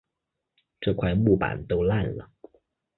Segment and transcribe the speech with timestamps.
[0.79, 2.31] 这块木板都烂了